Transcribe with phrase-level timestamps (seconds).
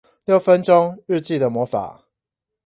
[0.25, 2.05] 六分鐘日記的魔法